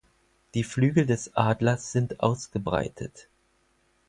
[0.55, 3.27] Die Flügel des Adlers sind ausgebreitet.